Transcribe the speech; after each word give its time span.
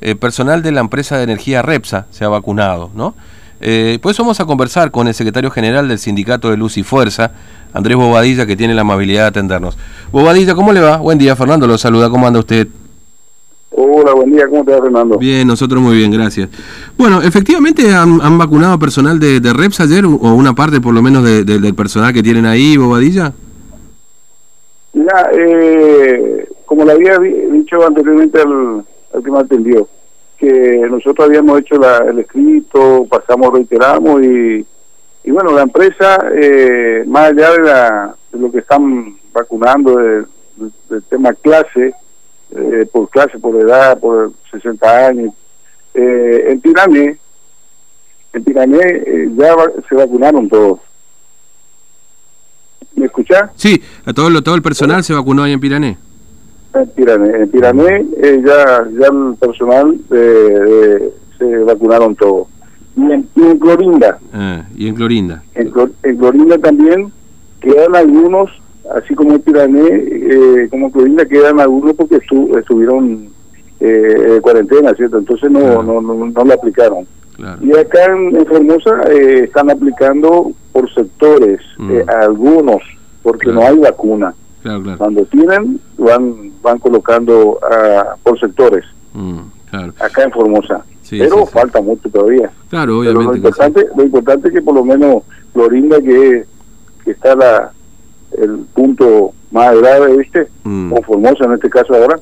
eh, 0.00 0.14
personal 0.14 0.62
de 0.62 0.72
la 0.72 0.80
empresa 0.80 1.16
de 1.16 1.24
energía 1.24 1.62
Repsa 1.62 2.06
se 2.10 2.24
ha 2.24 2.28
vacunado, 2.28 2.90
¿no? 2.94 3.14
Eh, 3.60 3.98
pues 4.02 4.18
vamos 4.18 4.38
a 4.38 4.44
conversar 4.44 4.90
con 4.90 5.08
el 5.08 5.14
secretario 5.14 5.50
general 5.50 5.88
del 5.88 5.98
Sindicato 5.98 6.50
de 6.50 6.56
Luz 6.56 6.76
y 6.76 6.82
Fuerza, 6.82 7.32
Andrés 7.72 7.96
Bobadilla, 7.96 8.46
que 8.46 8.56
tiene 8.56 8.74
la 8.74 8.82
amabilidad 8.82 9.22
de 9.22 9.28
atendernos. 9.28 9.78
Bobadilla, 10.12 10.54
¿cómo 10.54 10.72
le 10.72 10.80
va? 10.80 10.98
Buen 10.98 11.18
día, 11.18 11.34
Fernando, 11.36 11.66
lo 11.66 11.78
saluda, 11.78 12.10
¿cómo 12.10 12.26
anda 12.26 12.38
usted? 12.38 12.68
Hola, 13.70 14.12
buen 14.12 14.32
día, 14.32 14.46
¿cómo 14.48 14.64
te 14.64 14.72
va, 14.72 14.82
Fernando? 14.82 15.18
Bien, 15.18 15.46
nosotros 15.46 15.82
muy 15.82 15.96
bien, 15.96 16.10
gracias. 16.10 16.48
Bueno, 16.96 17.22
efectivamente 17.22 17.92
han, 17.94 18.38
vacunado 18.38 18.78
personal 18.78 19.18
de, 19.18 19.40
de, 19.40 19.52
Reps 19.52 19.80
ayer, 19.80 20.04
o 20.04 20.10
una 20.10 20.54
parte 20.54 20.80
por 20.80 20.94
lo 20.94 21.02
menos 21.02 21.24
del 21.24 21.74
personal 21.74 22.12
que 22.12 22.22
tienen 22.22 22.46
ahí, 22.46 22.76
Bobadilla. 22.76 23.32
Mira, 24.92 25.30
eh, 25.34 26.48
como 26.64 26.84
le 26.84 26.92
había 26.92 27.18
dicho 27.18 27.86
anteriormente 27.86 28.40
al, 28.40 28.84
al 29.16 29.24
que 29.24 29.30
me 29.30 29.38
atendió, 29.38 29.88
que 30.38 30.86
nosotros 30.90 31.26
habíamos 31.26 31.60
hecho 31.60 31.76
el 32.08 32.18
escrito, 32.18 33.06
pasamos, 33.08 33.52
reiteramos 33.52 34.22
y, 34.22 34.66
y 35.24 35.30
bueno, 35.30 35.52
la 35.52 35.62
empresa, 35.62 36.18
eh, 36.34 37.04
más 37.06 37.30
allá 37.30 37.52
de, 37.52 37.62
la, 37.62 38.16
de, 38.32 38.38
lo 38.38 38.52
que 38.52 38.58
están 38.58 39.16
vacunando 39.32 39.96
del 39.96 40.26
tema 41.08 41.32
clase, 41.34 41.94
eh, 42.54 42.86
por 42.92 43.08
clase, 43.08 43.38
por 43.38 43.56
edad, 43.56 43.98
por 43.98 44.32
60 44.50 45.06
años, 45.06 45.34
eh, 45.94 46.44
en 46.48 46.60
Pirané, 46.60 47.18
en 48.32 48.44
Pirané 48.44 48.78
eh, 48.78 49.30
ya 49.34 49.54
se 49.88 49.94
vacunaron 49.94 50.48
todos. 50.48 50.80
¿Me 52.94 53.06
escuchás? 53.06 53.50
Sí, 53.56 53.82
a 54.06 54.12
todo, 54.12 54.42
todo 54.42 54.54
el 54.54 54.62
personal 54.62 55.04
se 55.04 55.12
vacunó 55.12 55.42
ahí 55.42 55.52
en 55.52 55.60
Pirané 55.60 55.98
en 56.82 56.88
Pirané. 56.90 57.42
En 57.42 57.48
Pirané 57.48 58.06
eh, 58.22 58.42
ya, 58.44 58.86
ya 58.98 59.06
el 59.06 59.36
personal 59.38 59.96
eh, 60.10 61.12
se 61.38 61.58
vacunaron 61.58 62.14
todos. 62.14 62.48
Y 62.96 63.12
en, 63.12 63.58
Clorinda. 63.58 64.18
Ah, 64.32 64.64
y 64.74 64.88
en 64.88 64.94
Clorinda. 64.94 65.42
En, 65.54 65.70
Clorinda 66.16 66.56
también 66.58 67.12
quedan 67.60 67.94
algunos, 67.94 68.50
así 68.94 69.14
como 69.14 69.34
en 69.34 69.40
Pirané, 69.40 69.86
eh, 69.86 70.68
como 70.70 70.86
en 70.86 70.92
Clorinda 70.92 71.26
quedan 71.26 71.60
algunos 71.60 71.94
porque 71.94 72.16
estuvieron 72.16 73.28
eh, 73.80 74.38
cuarentena, 74.40 74.94
¿cierto? 74.94 75.18
Entonces 75.18 75.50
no, 75.50 75.82
no, 75.82 76.00
no, 76.00 76.14
no, 76.26 76.44
le 76.44 76.54
aplicaron. 76.54 77.06
Y 77.60 77.76
acá 77.76 77.98
en, 78.06 78.46
Formosa 78.46 79.02
están 79.12 79.70
aplicando 79.70 80.52
por 80.72 80.90
sectores, 80.94 81.60
mm. 81.76 82.08
algunos, 82.08 82.82
porque 83.22 83.52
no 83.52 83.60
hay 83.60 83.76
vacuna. 83.76 84.34
Cuando 84.96 85.24
tienen, 85.26 85.78
van 85.98 86.45
van 86.62 86.78
colocando 86.78 87.58
uh, 87.62 88.18
por 88.22 88.38
sectores. 88.38 88.84
Mm, 89.14 89.40
acá 89.98 90.24
en 90.24 90.32
Formosa. 90.32 90.84
Pero 91.08 91.46
falta 91.46 91.80
mucho 91.80 92.08
todavía. 92.08 92.50
Claro, 92.68 92.98
obviamente. 92.98 93.26
lo 93.26 93.36
importante, 93.36 93.86
lo 93.96 94.02
importante 94.02 94.48
es 94.48 94.54
que 94.54 94.62
por 94.62 94.74
lo 94.74 94.84
menos 94.84 95.22
Florinda, 95.52 96.00
que, 96.00 96.44
que 97.04 97.10
está 97.12 97.36
la, 97.36 97.72
el 98.36 98.66
punto 98.74 99.32
más 99.50 99.76
grave, 99.78 100.16
¿viste? 100.16 100.48
Mm. 100.64 100.92
O 100.92 101.02
Formosa 101.02 101.44
en 101.44 101.52
este 101.52 101.70
caso 101.70 101.94
ahora, 101.94 102.18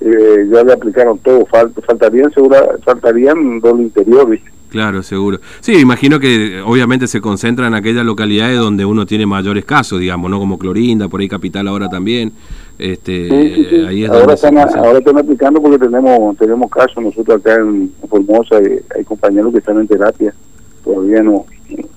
eh, 0.00 0.48
ya 0.50 0.64
le 0.64 0.72
aplicaron 0.72 1.18
todo. 1.18 1.46
faltarían, 1.46 2.32
segura, 2.32 2.66
faltarían 2.84 3.60
doble 3.60 3.84
interior, 3.84 4.28
¿viste? 4.28 4.50
Claro, 4.74 5.04
seguro. 5.04 5.38
Sí, 5.60 5.76
imagino 5.76 6.18
que 6.18 6.60
obviamente 6.60 7.06
se 7.06 7.20
concentra 7.20 7.68
en 7.68 7.74
aquellas 7.74 8.04
localidades 8.04 8.58
donde 8.58 8.84
uno 8.84 9.06
tiene 9.06 9.24
mayores 9.24 9.64
casos, 9.64 10.00
digamos, 10.00 10.28
¿no? 10.28 10.40
Como 10.40 10.58
Clorinda, 10.58 11.06
por 11.06 11.20
ahí 11.20 11.28
Capital 11.28 11.68
ahora 11.68 11.88
también. 11.88 12.32
Este, 12.76 13.86
Ahí 13.86 14.04
ahora, 14.04 14.34
están, 14.34 14.58
ahora 14.58 14.98
están 14.98 15.16
aplicando 15.16 15.62
porque 15.62 15.78
tenemos 15.78 16.36
tenemos 16.38 16.68
casos 16.72 17.04
nosotros 17.04 17.38
acá 17.38 17.54
en 17.54 17.92
Formosa, 18.08 18.56
hay, 18.56 18.80
hay 18.96 19.04
compañeros 19.04 19.52
que 19.52 19.58
están 19.58 19.78
en 19.78 19.86
terapia. 19.86 20.34
Todavía 20.82 21.22
no, 21.22 21.46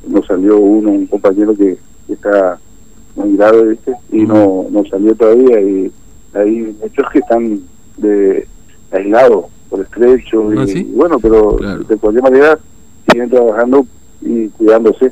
no 0.08 0.22
salió 0.22 0.60
uno, 0.60 0.92
un 0.92 1.08
compañero 1.08 1.56
que, 1.56 1.80
está 2.08 2.60
muy 3.16 3.36
grave, 3.38 3.70
¿viste? 3.70 3.92
Y 4.12 4.22
no, 4.22 4.68
no 4.70 4.86
salió 4.86 5.16
todavía. 5.16 5.60
Y 5.62 5.92
hay 6.36 6.76
muchos 6.80 7.10
que 7.12 7.18
están 7.18 7.60
de 7.98 8.48
aislados 8.92 9.46
por 9.70 9.82
estrecho 9.82 10.54
y, 10.54 10.58
¿Ah, 10.58 10.84
bueno 10.94 11.20
pero 11.20 11.58
de 11.88 11.98
cualquier 11.98 12.24
manera 12.24 12.60
siguen 13.10 13.30
trabajando 13.30 13.86
y 14.22 14.48
cuidándose. 14.50 15.12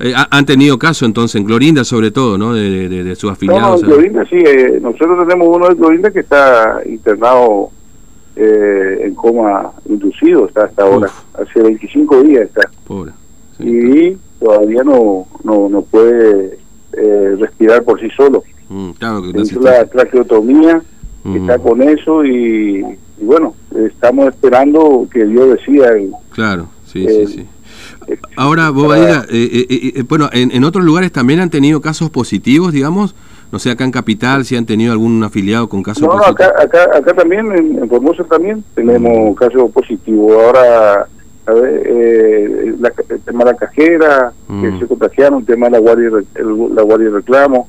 Eh, 0.00 0.14
han 0.30 0.46
tenido 0.46 0.78
caso 0.78 1.06
entonces 1.06 1.40
en 1.40 1.46
Clorinda 1.46 1.84
sobre 1.84 2.10
todo 2.10 2.36
no 2.36 2.54
de, 2.54 2.88
de, 2.88 3.14
sus 3.14 3.30
afiliados 3.30 3.82
no, 3.82 3.88
en 3.88 3.94
Clorinda 3.94 4.24
sí 4.28 4.36
eh, 4.36 4.78
nosotros 4.82 5.26
tenemos 5.26 5.48
uno 5.48 5.68
de 5.68 5.76
Clorinda 5.76 6.10
que 6.10 6.20
está 6.20 6.80
internado 6.86 7.70
eh, 8.34 9.02
en 9.02 9.14
coma 9.14 9.72
inducido 9.88 10.46
está 10.46 10.64
hasta 10.64 10.82
ahora. 10.82 11.10
Hace 11.34 11.62
25 11.62 12.22
días 12.22 12.42
está. 12.44 12.68
Pobre. 12.86 13.12
y 13.60 14.16
todavía 14.40 14.82
no 14.82 15.26
no, 15.44 15.68
no 15.68 15.82
puede 15.82 16.58
respirar 17.38 17.82
por 17.84 18.00
sí 18.00 18.08
solo. 18.16 18.42
Mm, 18.68 18.90
claro 18.92 19.22
que 19.22 19.58
la 19.60 19.86
traqueotomía 19.86 20.82
está 21.24 21.58
con 21.58 21.82
eso 21.82 22.24
y 22.24 22.84
y 23.20 23.24
bueno, 23.24 23.54
estamos 23.74 24.28
esperando 24.28 25.06
que 25.12 25.24
Dios 25.24 25.50
decía. 25.50 25.90
claro, 26.30 26.68
sí, 26.86 27.06
sí, 27.06 27.26
sí. 27.26 27.48
Ahora, 28.36 28.70
Bobadilla, 28.70 29.24
eh, 29.30 29.66
eh, 29.70 29.92
eh, 29.96 30.04
bueno, 30.08 30.28
en, 30.32 30.50
en, 30.50 30.64
otros 30.64 30.84
lugares 30.84 31.12
también 31.12 31.40
han 31.40 31.50
tenido 31.50 31.80
casos 31.80 32.10
positivos, 32.10 32.72
digamos, 32.72 33.14
no 33.52 33.58
sé, 33.58 33.70
acá 33.70 33.84
en 33.84 33.90
Capital, 33.90 34.44
si 34.44 34.56
han 34.56 34.66
tenido 34.66 34.92
algún 34.92 35.22
afiliado 35.22 35.68
con 35.68 35.82
casos 35.82 36.06
positivos. 36.06 36.26
No, 36.26 36.32
acá, 36.32 36.52
acá, 36.58 36.96
acá 36.96 37.14
también, 37.14 37.52
en, 37.52 37.88
Formosa 37.88 38.24
también, 38.24 38.64
tenemos 38.74 39.36
casos 39.36 39.70
positivos. 39.70 40.32
Ahora, 40.32 41.06
a 41.46 41.52
ver, 41.52 41.82
eh, 41.86 42.74
el 43.08 43.20
tema 43.20 43.44
de 43.44 43.52
la 43.52 43.56
cajera, 43.56 44.32
que 44.48 44.52
mm. 44.54 44.78
se 44.80 44.86
contagiaron, 44.86 45.40
el 45.40 45.46
tema 45.46 45.66
de 45.66 45.72
la 45.72 45.78
guardia, 45.78 46.08
el, 46.34 46.74
la 46.74 46.82
guardia 46.82 47.08
de 47.08 47.16
reclamo, 47.16 47.68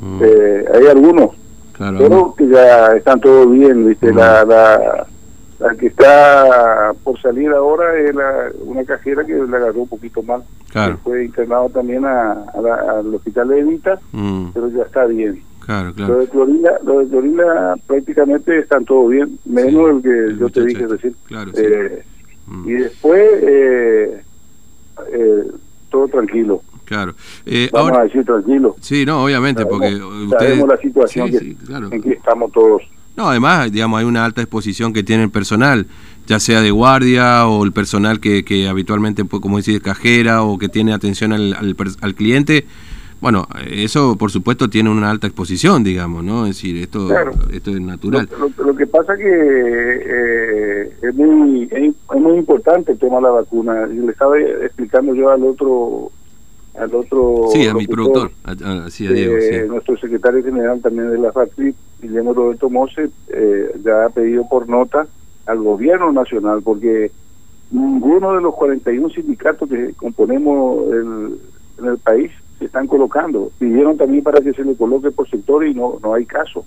mm. 0.00 0.22
hay 0.74 0.86
algunos 0.86 1.30
pero 1.78 2.34
que 2.36 2.48
ya 2.48 2.96
están 2.96 3.20
todos 3.20 3.50
bien, 3.52 3.86
¿viste? 3.86 4.12
La, 4.12 4.44
la, 4.44 5.06
la, 5.60 5.74
que 5.76 5.86
está 5.86 6.92
por 7.04 7.20
salir 7.20 7.50
ahora 7.50 7.98
es 7.98 8.14
la, 8.14 8.50
una 8.64 8.84
cajera 8.84 9.24
que 9.24 9.34
le 9.34 9.56
agarró 9.56 9.82
un 9.82 9.88
poquito 9.88 10.22
mal. 10.22 10.42
Claro. 10.70 10.98
fue 11.02 11.24
internado 11.24 11.70
también 11.70 12.04
a, 12.04 12.44
al 12.54 13.14
hospital 13.14 13.48
de 13.48 13.60
Evita, 13.60 13.98
mm. 14.12 14.48
pero 14.52 14.68
ya 14.68 14.82
está 14.82 15.06
bien. 15.06 15.42
Claro, 15.68 15.92
claro. 15.94 16.14
Lo 16.14 16.20
de 16.20 16.28
Clorinda, 16.28 16.78
lo 16.82 16.98
de 17.00 17.80
prácticamente 17.86 18.58
están 18.58 18.84
todos 18.84 19.10
bien, 19.10 19.38
menos 19.44 19.90
el 19.90 20.02
que 20.02 20.38
yo 20.38 20.48
te 20.48 20.64
dije 20.64 20.86
decir. 20.86 21.14
Claro, 21.26 21.50
eh, 21.54 22.04
mm. 22.46 22.68
Y 22.68 22.72
después, 22.72 23.22
eh, 23.42 24.22
eh, 25.12 25.50
todo 25.90 26.08
tranquilo. 26.08 26.62
Claro. 26.84 27.14
Eh, 27.44 27.68
Vamos 27.72 27.98
a 27.98 28.02
decir 28.04 28.24
tranquilo. 28.24 28.76
Sí, 28.80 29.04
no, 29.04 29.24
obviamente, 29.24 29.66
porque 29.66 29.94
ustedes... 29.94 30.52
Sabemos 30.54 30.68
la 30.68 30.76
situación 30.78 31.28
en 31.92 32.02
que 32.02 32.12
estamos 32.12 32.50
todos. 32.52 32.82
No, 33.18 33.28
además, 33.28 33.72
digamos, 33.72 33.98
hay 33.98 34.06
una 34.06 34.24
alta 34.24 34.42
exposición 34.42 34.92
que 34.92 35.02
tiene 35.02 35.24
el 35.24 35.30
personal, 35.30 35.86
ya 36.28 36.38
sea 36.38 36.60
de 36.62 36.70
guardia 36.70 37.48
o 37.48 37.64
el 37.64 37.72
personal 37.72 38.20
que, 38.20 38.44
que 38.44 38.68
habitualmente, 38.68 39.24
pues, 39.24 39.42
como 39.42 39.58
decís, 39.58 39.80
cajera 39.80 40.44
o 40.44 40.56
que 40.56 40.68
tiene 40.68 40.92
atención 40.92 41.32
al, 41.32 41.74
al, 42.00 42.14
cliente. 42.14 42.64
Bueno, 43.20 43.48
eso 43.68 44.16
por 44.16 44.30
supuesto 44.30 44.70
tiene 44.70 44.90
una 44.90 45.10
alta 45.10 45.26
exposición, 45.26 45.82
digamos, 45.82 46.22
¿no? 46.22 46.46
Es 46.46 46.56
decir, 46.56 46.76
esto, 46.76 47.08
esto 47.52 47.70
es 47.70 47.80
natural. 47.80 48.28
Lo, 48.58 48.76
que 48.76 48.86
pasa 48.86 49.16
que 49.16 49.24
eh, 49.26 50.92
es, 51.02 51.14
muy, 51.14 51.68
es, 51.70 51.94
muy 52.16 52.38
importante 52.38 52.92
el 52.92 52.98
tema 52.98 53.16
de 53.16 53.22
la 53.22 53.30
vacuna. 53.30 53.86
Le 53.86 54.12
estaba 54.12 54.38
explicando 54.38 55.14
yo 55.14 55.30
al 55.30 55.42
otro 55.44 56.12
al 56.78 56.94
otro 56.94 57.48
sí 57.52 57.66
a 57.66 57.74
mi 57.74 57.88
productor 57.88 58.30
sí, 58.88 59.04
a 59.08 59.10
Diego, 59.10 59.34
sí. 59.40 59.56
nuestro 59.66 59.98
secretario 59.98 60.44
general 60.44 60.80
también 60.80 61.10
de 61.10 61.18
la 61.18 61.32
FACTRI 61.32 61.74
Guillermo 62.00 62.34
Roberto 62.34 62.70
Mose 62.70 63.10
eh, 63.30 63.72
ya 63.84 64.04
ha 64.04 64.10
pedido 64.10 64.48
por 64.48 64.68
nota 64.68 65.08
al 65.46 65.58
gobierno 65.58 66.12
nacional 66.12 66.62
porque 66.62 67.10
ninguno 67.72 68.34
de 68.34 68.42
los 68.42 68.54
41 68.54 69.10
sindicatos 69.10 69.68
que 69.68 69.92
componemos 69.94 70.92
el, 70.92 71.38
en 71.78 71.84
el 71.84 71.98
país 71.98 72.30
se 72.58 72.64
están 72.66 72.86
colocando 72.86 73.50
pidieron 73.58 73.96
también 73.96 74.22
para 74.22 74.40
que 74.40 74.52
se 74.52 74.64
le 74.64 74.74
coloque 74.74 75.10
por 75.10 75.28
sector 75.28 75.66
y 75.66 75.74
no 75.74 75.98
no 76.02 76.14
hay 76.14 76.24
caso 76.26 76.64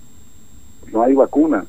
no 0.92 1.02
hay 1.02 1.14
vacuna 1.14 1.64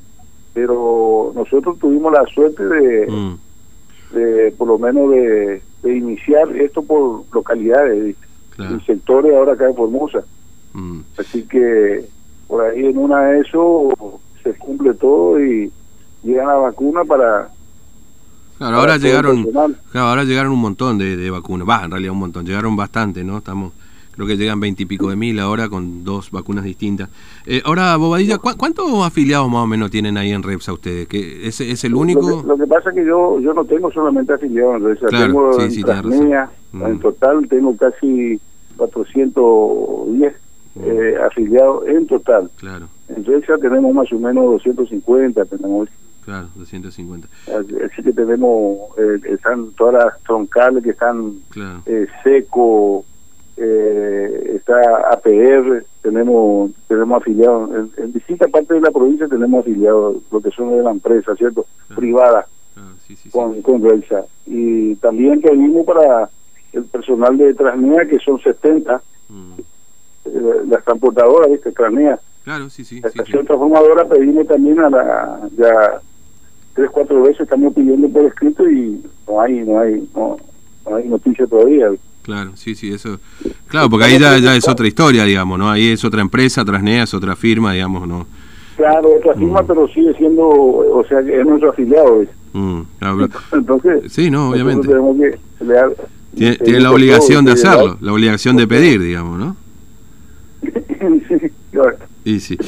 pero 0.53 1.31
nosotros 1.35 1.79
tuvimos 1.79 2.13
la 2.13 2.25
suerte 2.27 2.63
de, 2.65 3.07
mm. 3.07 4.15
de 4.15 4.51
por 4.57 4.67
lo 4.67 4.77
menos 4.77 5.09
de, 5.09 5.61
de 5.81 5.97
iniciar 5.97 6.55
esto 6.55 6.83
por 6.83 7.23
localidades 7.33 8.15
claro. 8.55 8.79
sectores 8.85 9.35
ahora 9.35 9.53
acá 9.53 9.67
en 9.67 9.75
Formosa. 9.75 10.23
Mm. 10.73 10.99
Así 11.17 11.43
que 11.43 12.05
por 12.47 12.63
ahí 12.63 12.85
en 12.85 12.97
una 12.97 13.21
de 13.25 13.39
eso 13.41 13.89
se 14.43 14.53
cumple 14.53 14.93
todo 14.93 15.43
y 15.43 15.71
llega 16.23 16.45
la 16.45 16.55
vacuna 16.55 17.03
para... 17.03 17.49
Claro, 18.57 18.77
ahora 18.77 18.97
llegaron, 18.97 19.43
claro, 19.43 20.07
ahora 20.07 20.23
llegaron 20.23 20.53
un 20.53 20.61
montón 20.61 20.97
de, 20.97 21.29
vacunas, 21.29 21.67
va, 21.67 21.83
en 21.83 21.91
realidad 21.91 22.13
un 22.13 22.19
montón, 22.19 22.45
llegaron 22.45 22.75
bastante, 22.75 23.23
¿no? 23.23 23.39
Estamos 23.39 23.73
creo 24.13 24.27
que 24.27 24.37
llegan 24.37 24.59
veintipico 24.59 25.09
de 25.09 25.15
mil 25.15 25.39
ahora 25.39 25.69
con 25.69 26.03
dos 26.03 26.31
vacunas 26.31 26.63
distintas. 26.63 27.09
Eh, 27.45 27.61
ahora, 27.65 27.95
Bobadilla, 27.97 28.37
¿cuántos 28.37 28.85
afiliados 29.03 29.49
más 29.49 29.63
o 29.63 29.67
menos 29.67 29.91
tienen 29.91 30.17
ahí 30.17 30.31
en 30.31 30.43
Repsa 30.43 30.73
ustedes? 30.73 31.07
¿Que 31.07 31.47
es, 31.47 31.59
es 31.59 31.83
el 31.83 31.95
único? 31.95 32.43
Lo 32.45 32.57
que, 32.57 32.67
pasa 32.67 32.89
es 32.89 32.95
que 32.95 33.05
yo 33.05 33.39
yo 33.39 33.53
no 33.53 33.65
tengo 33.65 33.91
solamente 33.91 34.33
afiliados 34.33 34.77
en 34.77 34.83
Repsa, 34.85 35.07
tengo 35.07 35.59
en, 35.59 35.71
sí, 35.71 35.83
en 36.73 36.99
total 36.99 37.47
tengo 37.47 37.75
casi 37.75 38.39
410 38.77 40.33
mm. 40.75 40.81
eh, 40.83 41.15
afiliados 41.25 41.87
en 41.87 42.07
total. 42.07 42.49
Claro. 42.57 42.87
Entonces 43.09 43.45
ya 43.47 43.57
tenemos 43.57 43.93
más 43.93 44.11
o 44.11 44.19
menos 44.19 44.45
250, 44.45 45.45
tenemos 45.45 45.89
Claro, 46.25 46.47
250. 46.55 47.27
Así 47.85 48.01
que 48.01 48.13
tenemos, 48.13 48.77
eh, 48.97 49.19
están 49.25 49.71
todas 49.73 50.05
las 50.05 50.23
troncales 50.23 50.83
que 50.83 50.91
están 50.91 51.33
eh, 51.85 52.07
seco, 52.23 53.03
eh, 53.57 54.53
está 54.55 55.11
APR, 55.11 55.85
tenemos 56.01 56.71
tenemos 56.87 57.21
afiliados, 57.21 57.69
en, 57.97 58.13
distintas 58.13 58.49
partes 58.49 58.69
de 58.69 58.81
la 58.81 58.91
provincia 58.91 59.27
tenemos 59.27 59.61
afiliados, 59.61 60.17
lo 60.31 60.41
que 60.41 60.51
son 60.51 60.71
de 60.71 60.83
la 60.83 60.91
empresa, 60.91 61.35
¿cierto? 61.35 61.65
Privada, 61.95 62.47
con, 63.31 63.61
con 63.61 64.03
Y 64.45 64.95
también 64.95 65.41
pedimos 65.41 65.85
para 65.85 66.29
el 66.73 66.83
personal 66.85 67.37
de 67.37 67.53
Transmea, 67.53 68.05
que 68.07 68.17
son 68.19 68.39
70, 68.39 69.01
mm. 69.29 69.53
eh, 70.25 70.31
las 70.67 70.83
transportadoras, 70.83 71.51
¿viste? 71.51 71.71
Transmea. 71.71 72.19
Claro, 72.43 72.69
sí, 72.69 72.83
sí. 72.83 72.99
La 72.99 73.09
estación 73.09 73.45
transformadora 73.45 74.05
pedimos 74.05 74.47
también 74.47 74.79
a 74.79 74.89
la, 74.89 75.49
ya 75.55 76.01
tres, 76.73 76.89
cuatro 76.91 77.21
veces 77.21 77.41
estamos 77.41 77.73
pidiendo 77.73 78.09
por 78.09 78.25
escrito 78.25 78.69
y 78.69 79.01
no 79.27 79.39
hay, 79.39 79.61
no 79.61 79.79
hay, 79.79 80.09
no, 80.15 80.37
no 80.89 80.95
hay 80.95 81.07
noticia 81.07 81.47
todavía. 81.47 81.91
Claro, 82.23 82.51
sí, 82.55 82.73
sí, 82.73 82.91
eso. 82.91 83.19
Claro, 83.67 83.89
porque 83.89 84.05
ahí 84.05 84.17
ya, 84.17 84.37
ya 84.37 84.55
es 84.55 84.67
otra 84.67 84.87
historia, 84.87 85.25
digamos, 85.25 85.59
¿no? 85.59 85.69
Ahí 85.69 85.91
es 85.91 86.03
otra 86.05 86.21
empresa, 86.21 86.63
Trasnea 86.63 87.03
es 87.03 87.13
otra 87.13 87.35
firma, 87.35 87.73
digamos, 87.73 88.07
¿no? 88.07 88.25
Claro, 88.77 89.09
otra 89.17 89.35
firma, 89.35 89.61
mm. 89.61 89.67
pero 89.67 89.87
sigue 89.89 90.13
siendo, 90.13 90.47
o 90.47 91.05
sea, 91.07 91.19
es 91.19 91.45
nuestro 91.45 91.69
afiliado. 91.69 92.23
Mm, 92.53 92.81
Entonces, 93.53 94.11
sí, 94.11 94.31
no, 94.31 94.49
obviamente. 94.49 94.87
Tenemos 94.87 95.17
que 95.17 95.37
tiene, 96.35 96.55
tiene 96.55 96.79
la 96.79 96.91
obligación 96.91 97.45
de 97.45 97.51
hacerlo, 97.51 97.97
la 97.99 98.13
obligación 98.13 98.55
de 98.55 98.67
pedir, 98.67 99.01
digamos, 99.01 99.37
¿no? 99.37 99.55
sí, 101.27 101.51
claro. 101.71 101.97
Y 102.23 102.39
sí. 102.39 102.57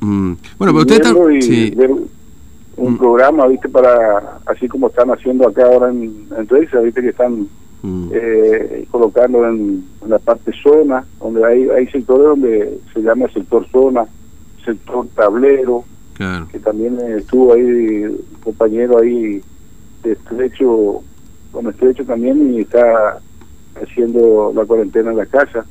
Mm. 0.00 0.34
Bueno, 0.58 0.72
pero 0.72 0.78
usted 0.78 0.94
está... 0.96 1.14
Sí 1.40 1.74
un 2.76 2.98
programa, 2.98 3.46
¿viste? 3.46 3.68
Para, 3.68 4.38
así 4.46 4.68
como 4.68 4.88
están 4.88 5.10
haciendo 5.10 5.48
acá 5.48 5.66
ahora 5.66 5.90
en, 5.90 6.26
en 6.36 6.48
¿viste? 6.84 7.02
Que 7.02 7.08
están 7.08 7.48
mm. 7.82 8.08
eh, 8.12 8.86
colocando 8.90 9.46
en, 9.48 9.84
la 10.06 10.18
parte 10.18 10.52
zona, 10.62 11.04
donde 11.20 11.44
hay, 11.44 11.68
hay 11.68 11.86
sectores 11.88 12.26
donde 12.26 12.78
se 12.92 13.00
llama 13.00 13.28
sector 13.32 13.66
zona, 13.70 14.04
sector 14.64 15.06
tablero, 15.14 15.84
que 16.50 16.58
también 16.60 17.00
estuvo 17.16 17.52
ahí 17.52 17.62
un 17.62 18.20
compañero 18.44 18.98
ahí 18.98 19.42
de 20.04 20.12
estrecho, 20.12 21.02
con 21.50 21.66
estrecho 21.68 22.04
también 22.04 22.54
y 22.54 22.60
está 22.60 23.18
haciendo 23.82 24.52
la 24.54 24.64
cuarentena 24.64 25.10
en 25.10 25.16
la 25.16 25.26
casa. 25.26 25.66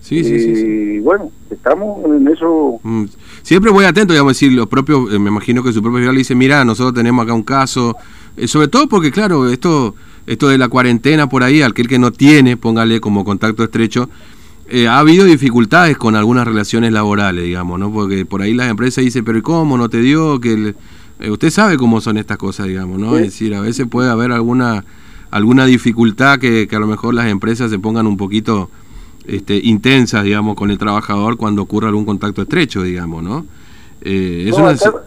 Sí, 0.00 0.24
sí, 0.24 0.40
sí, 0.40 0.64
Y 0.96 0.98
bueno, 1.00 1.30
estamos 1.50 2.04
en 2.04 2.26
eso. 2.28 2.80
Mm. 2.82 3.04
Siempre 3.42 3.70
voy 3.70 3.84
atento, 3.84 4.12
digamos, 4.12 4.32
decir, 4.32 4.52
los 4.52 4.66
propios, 4.66 5.12
eh, 5.12 5.18
me 5.18 5.30
imagino 5.30 5.62
que 5.62 5.72
su 5.72 5.82
propio 5.82 6.10
le 6.10 6.18
dice, 6.18 6.34
mira, 6.34 6.64
nosotros 6.64 6.94
tenemos 6.94 7.24
acá 7.24 7.34
un 7.34 7.42
caso, 7.42 7.96
eh, 8.36 8.48
sobre 8.48 8.68
todo 8.68 8.88
porque, 8.88 9.10
claro, 9.10 9.48
esto 9.48 9.94
esto 10.26 10.48
de 10.48 10.58
la 10.58 10.68
cuarentena 10.68 11.28
por 11.28 11.42
ahí, 11.42 11.62
aquel 11.62 11.88
que 11.88 11.98
no 11.98 12.12
tiene, 12.12 12.56
póngale 12.56 13.00
como 13.00 13.24
contacto 13.24 13.64
estrecho, 13.64 14.08
eh, 14.68 14.86
ha 14.86 14.98
habido 14.98 15.24
dificultades 15.24 15.98
con 15.98 16.14
algunas 16.14 16.46
relaciones 16.46 16.92
laborales, 16.92 17.44
digamos, 17.44 17.78
¿no? 17.78 17.92
Porque 17.92 18.24
por 18.24 18.42
ahí 18.42 18.54
las 18.54 18.70
empresas 18.70 19.04
dicen, 19.04 19.24
pero 19.24 19.42
¿cómo 19.42 19.76
no 19.76 19.88
te 19.88 20.00
dio? 20.00 20.40
que 20.40 20.74
Usted 21.28 21.50
sabe 21.50 21.76
cómo 21.76 22.00
son 22.00 22.16
estas 22.16 22.36
cosas, 22.36 22.66
digamos, 22.66 22.98
¿no? 22.98 23.16
Es 23.16 23.24
decir, 23.24 23.54
a 23.54 23.60
veces 23.60 23.86
puede 23.88 24.10
haber 24.10 24.32
alguna 24.32 24.84
alguna 25.30 25.64
dificultad 25.64 26.38
que, 26.38 26.68
que 26.68 26.76
a 26.76 26.78
lo 26.78 26.86
mejor 26.86 27.14
las 27.14 27.26
empresas 27.26 27.70
se 27.70 27.78
pongan 27.78 28.06
un 28.06 28.18
poquito 28.18 28.70
este, 29.26 29.58
intensas, 29.64 30.24
digamos, 30.24 30.56
con 30.56 30.70
el 30.70 30.76
trabajador 30.76 31.38
cuando 31.38 31.62
ocurre 31.62 31.88
algún 31.88 32.04
contacto 32.04 32.42
estrecho, 32.42 32.82
digamos, 32.82 33.22
¿no? 33.22 33.46
Eh, 34.04 34.50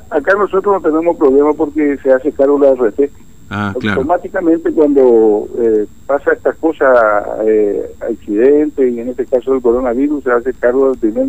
acá, 0.10 0.34
nosotros 0.38 0.82
no 0.82 0.82
tenemos 0.82 1.18
problema 1.18 1.54
porque 1.54 1.98
se 2.02 2.12
hace 2.12 2.32
cargo 2.32 2.60
la 2.60 2.74
RT. 2.74 3.12
Ah, 3.50 3.76
claro. 3.80 4.02
Automáticamente 4.02 4.72
cuando 4.72 5.48
eh, 5.60 5.86
pasa 6.08 6.34
estas 6.34 6.56
cosas, 6.56 6.98
eh, 7.46 7.92
accidente 8.02 8.90
y 8.90 9.00
en 9.00 9.10
este 9.10 9.26
caso 9.26 9.54
el 9.54 9.62
coronavirus, 9.62 10.24
se 10.24 10.32
hace 10.32 10.54
cargo 10.54 10.90
del 10.90 10.98
primer, 10.98 11.28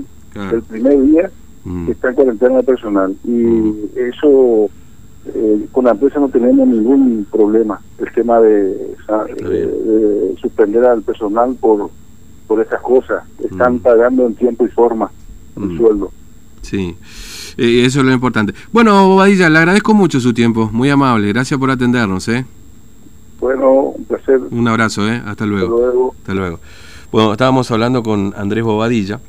del 0.50 0.62
primer 0.62 1.02
día 1.02 1.30
mm. 1.64 1.86
que 1.86 1.92
está 1.92 2.08
en 2.08 2.14
cuarentena 2.14 2.62
personal. 2.62 3.14
Y 3.24 3.30
mm. 3.30 3.88
eso, 3.96 4.70
eh, 5.26 5.66
con 5.72 5.84
la 5.84 5.90
empresa 5.90 6.18
no 6.20 6.28
tenemos 6.28 6.66
ningún 6.66 7.26
problema. 7.30 7.80
El 7.98 8.10
tema 8.12 8.40
de, 8.40 8.94
de 9.38 10.36
suspender 10.40 10.84
al 10.84 11.02
personal 11.02 11.54
por 11.60 11.90
por 12.46 12.60
esas 12.60 12.80
cosas. 12.80 13.24
Están 13.42 13.76
mm. 13.76 13.80
pagando 13.80 14.26
en 14.26 14.34
tiempo 14.34 14.64
y 14.64 14.68
forma 14.68 15.10
el 15.56 15.64
mm. 15.64 15.78
sueldo. 15.78 16.12
Sí, 16.62 16.96
eh, 17.56 17.84
eso 17.84 18.00
es 18.00 18.06
lo 18.06 18.12
importante. 18.12 18.54
Bueno, 18.72 19.08
Bobadilla, 19.08 19.48
le 19.48 19.58
agradezco 19.58 19.94
mucho 19.94 20.20
su 20.20 20.32
tiempo, 20.32 20.70
muy 20.72 20.90
amable. 20.90 21.28
Gracias 21.28 21.58
por 21.58 21.70
atendernos. 21.70 22.28
¿eh? 22.28 22.44
Bueno, 23.40 23.70
un 23.70 24.04
placer. 24.04 24.40
Un 24.50 24.68
abrazo, 24.68 25.08
¿eh? 25.08 25.22
Hasta 25.24 25.46
luego. 25.46 25.76
Hasta 25.76 25.86
luego. 25.86 26.14
Hasta 26.18 26.34
luego. 26.34 26.60
Bueno, 27.12 27.32
estábamos 27.32 27.70
hablando 27.70 28.02
con 28.02 28.34
Andrés 28.36 28.64
Bobadilla, 28.64 29.20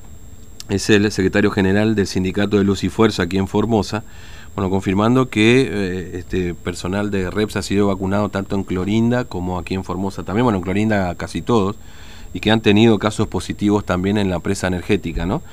es 0.69 0.89
el 0.89 1.09
secretario 1.11 1.51
general 1.51 1.95
del 1.95 2.07
Sindicato 2.07 2.57
de 2.57 2.63
Luz 2.63 2.83
y 2.83 2.89
Fuerza 2.89 3.23
aquí 3.23 3.37
en 3.37 3.47
Formosa. 3.47 4.03
Bueno, 4.55 4.71
confirmando 4.71 5.29
que 5.29 5.69
eh, 5.71 6.17
este 6.17 6.55
personal 6.55 7.11
de 7.11 7.29
REPS 7.29 7.57
ha 7.57 7.61
sido 7.61 7.87
vacunado 7.87 8.29
tanto 8.29 8.55
en 8.55 8.63
Clorinda 8.63 9.25
como 9.25 9.59
aquí 9.59 9.75
en 9.75 9.83
Formosa 9.83 10.23
también. 10.23 10.45
Bueno, 10.45 10.57
en 10.57 10.63
Clorinda 10.63 11.13
casi 11.15 11.43
todos 11.43 11.75
y 12.33 12.39
que 12.39 12.49
han 12.49 12.61
tenido 12.61 12.97
casos 12.97 13.27
positivos 13.27 13.85
también 13.85 14.17
en 14.17 14.29
la 14.29 14.39
presa 14.39 14.67
energética, 14.67 15.25
¿no? 15.25 15.43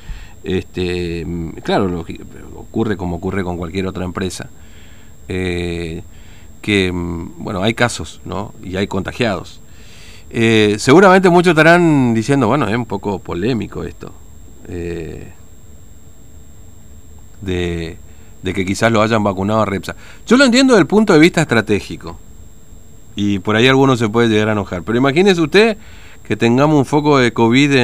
Este, 0.44 1.26
claro, 1.62 2.04
ocurre 2.54 2.98
como 2.98 3.16
ocurre 3.16 3.42
con 3.42 3.56
cualquier 3.56 3.86
otra 3.86 4.04
empresa, 4.04 4.50
eh, 5.26 6.02
que, 6.60 6.90
bueno, 6.92 7.62
hay 7.62 7.72
casos, 7.72 8.20
¿no? 8.26 8.54
Y 8.62 8.76
hay 8.76 8.86
contagiados. 8.86 9.60
Eh, 10.30 10.76
seguramente 10.78 11.30
muchos 11.30 11.52
estarán 11.52 12.12
diciendo, 12.12 12.46
bueno, 12.46 12.68
es 12.68 12.76
un 12.76 12.84
poco 12.84 13.18
polémico 13.20 13.84
esto, 13.84 14.12
eh, 14.68 15.32
de, 17.40 17.96
que 18.42 18.66
quizás 18.66 18.92
lo 18.92 19.00
hayan 19.00 19.24
vacunado 19.24 19.62
a 19.62 19.64
Repsa. 19.64 19.96
Yo 20.26 20.36
lo 20.36 20.44
entiendo 20.44 20.74
desde 20.74 20.82
el 20.82 20.86
punto 20.86 21.14
de 21.14 21.20
vista 21.20 21.40
estratégico, 21.40 22.18
y 23.16 23.38
por 23.38 23.56
ahí 23.56 23.66
algunos 23.66 23.98
se 23.98 24.10
puede 24.10 24.28
llegar 24.28 24.50
a 24.50 24.52
enojar, 24.52 24.82
pero 24.82 24.98
imagínese 24.98 25.40
usted 25.40 25.78
que 26.26 26.36
tengamos 26.36 26.76
un 26.76 26.84
foco 26.84 27.18
de 27.18 27.32
COVID 27.32 27.72
en 27.72 27.78